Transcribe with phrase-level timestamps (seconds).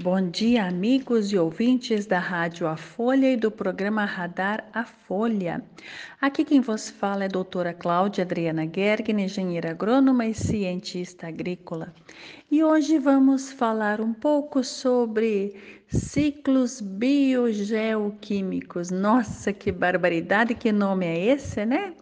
[0.00, 5.60] Bom dia, amigos e ouvintes da Rádio A Folha e do programa Radar A Folha.
[6.20, 11.92] Aqui quem vos fala é a doutora Cláudia Adriana Gergen, engenheira agrônoma e cientista agrícola.
[12.48, 15.56] E hoje vamos falar um pouco sobre
[15.88, 18.92] ciclos biogeoquímicos.
[18.92, 21.92] Nossa, que barbaridade, que nome é esse, né?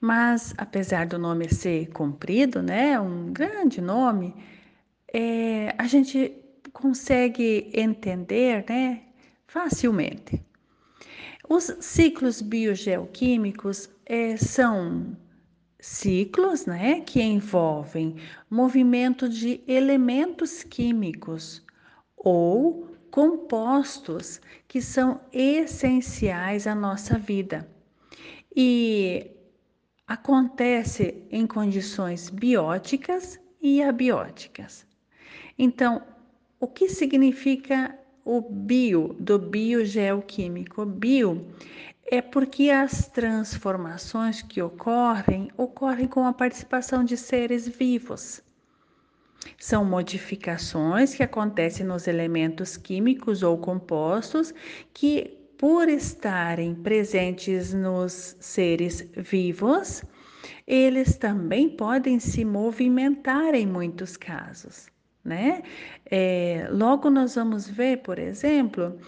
[0.00, 4.32] Mas apesar do nome ser comprido, né, um grande nome,
[5.12, 6.43] é, a gente
[6.74, 9.00] consegue entender né,
[9.46, 10.44] facilmente.
[11.48, 15.16] Os ciclos biogeoquímicos é, são
[15.78, 18.16] ciclos né, que envolvem
[18.50, 21.62] movimento de elementos químicos
[22.16, 27.68] ou compostos que são essenciais à nossa vida.
[28.56, 29.30] E
[30.06, 34.86] acontece em condições bióticas e abióticas.
[35.58, 36.02] Então,
[36.60, 40.86] o que significa o bio, do biogeoquímico?
[40.86, 41.46] Bio
[42.06, 48.42] é porque as transformações que ocorrem, ocorrem com a participação de seres vivos.
[49.58, 54.54] São modificações que acontecem nos elementos químicos ou compostos
[54.92, 60.02] que, por estarem presentes nos seres vivos,
[60.66, 64.93] eles também podem se movimentar em muitos casos
[65.24, 65.62] né?
[66.10, 68.98] É, logo nós vamos ver, por exemplo,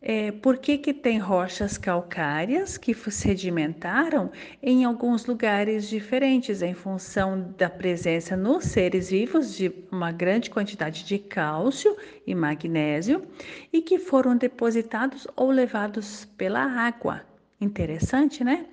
[0.00, 4.30] é, por que, que tem rochas calcárias que sedimentaram
[4.62, 11.04] em alguns lugares diferentes, em função da presença nos seres vivos de uma grande quantidade
[11.04, 11.96] de cálcio
[12.26, 13.26] e magnésio
[13.72, 17.22] e que foram depositados ou levados pela água.
[17.60, 18.66] Interessante, né?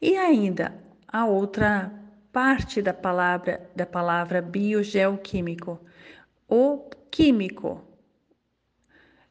[0.00, 0.72] E ainda
[1.08, 1.92] a outra
[2.32, 5.80] parte da palavra da palavra biogeoquímico,
[6.48, 7.82] o químico,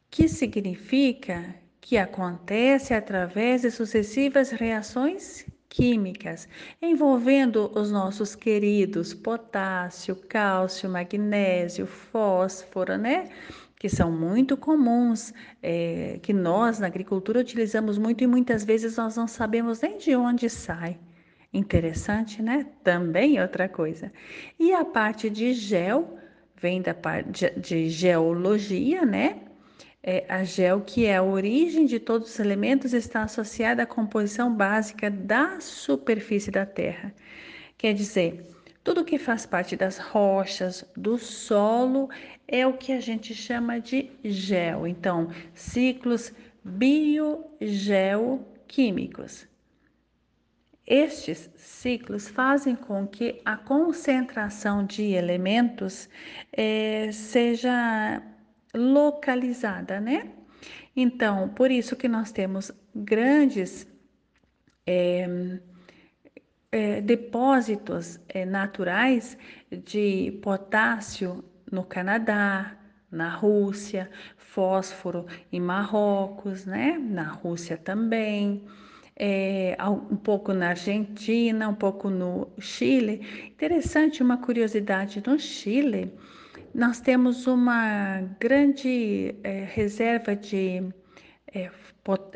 [0.10, 6.48] que significa que acontece através de sucessivas reações químicas
[6.82, 13.30] envolvendo os nossos queridos potássio, cálcio, magnésio, fósforo, né?
[13.78, 15.34] Que são muito comuns,
[15.64, 20.16] é, que nós na agricultura utilizamos muito e muitas vezes nós não sabemos nem de
[20.16, 21.00] onde sai.
[21.52, 22.68] Interessante, né?
[22.84, 24.12] Também outra coisa.
[24.60, 26.18] E a parte de gel
[26.56, 29.42] vem da parte de geologia, né?
[30.02, 34.56] É, a gel, que é a origem de todos os elementos, está associada à composição
[34.56, 37.14] básica da superfície da Terra.
[37.78, 38.46] Quer dizer,
[38.84, 42.10] tudo que faz parte das rochas, do solo,
[42.48, 44.88] é o que a gente chama de gel.
[44.88, 46.32] Então, ciclos
[46.64, 49.48] biogeoquímicos.
[50.90, 56.10] Estes ciclos fazem com que a concentração de elementos
[56.52, 58.24] é, seja
[58.74, 60.32] localizada, né?
[60.96, 63.88] Então, por isso que nós temos grandes
[64.88, 65.28] é,
[66.72, 69.38] é, depósitos naturais
[69.86, 72.76] de potássio no Canadá,
[73.12, 76.98] na Rússia, fósforo em Marrocos, né?
[76.98, 78.66] Na Rússia também
[79.20, 83.22] é, um pouco na Argentina, um pouco no Chile.
[83.48, 86.12] Interessante, uma curiosidade: no Chile,
[86.74, 90.82] nós temos uma grande é, reserva de
[91.54, 91.70] é,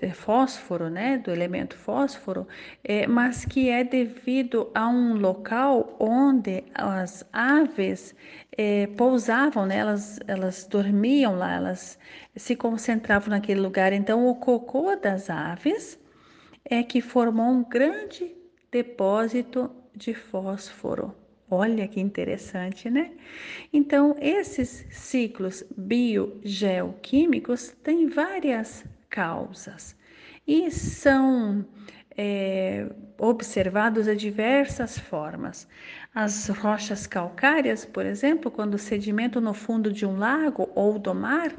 [0.01, 2.47] é, fósforo, né, do elemento fósforo,
[2.83, 8.13] é, mas que é devido a um local onde as aves
[8.57, 11.97] é, pousavam, né, elas, elas dormiam lá, elas
[12.35, 13.94] se concentravam naquele lugar.
[13.94, 15.97] Então, o cocô das aves
[16.66, 18.35] é que formou um grande
[18.72, 21.16] depósito de fósforo.
[21.50, 23.12] Olha que interessante, né?
[23.72, 29.96] Então, esses ciclos biogeoquímicos têm várias causas
[30.47, 31.63] e são
[32.18, 32.88] é,
[33.19, 35.68] observados de diversas formas.
[36.13, 41.53] As rochas calcárias, por exemplo, quando sedimento no fundo de um lago ou do mar,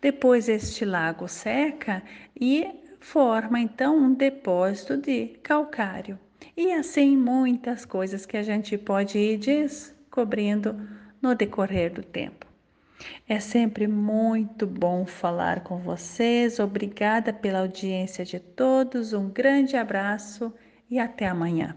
[0.00, 2.02] depois este lago seca
[2.38, 2.66] e
[3.04, 6.18] forma então um depósito de calcário.
[6.56, 10.74] E assim muitas coisas que a gente pode ir descobrindo
[11.20, 12.46] no decorrer do tempo.
[13.28, 16.58] É sempre muito bom falar com vocês.
[16.58, 19.12] Obrigada pela audiência de todos.
[19.12, 20.52] Um grande abraço
[20.90, 21.76] e até amanhã.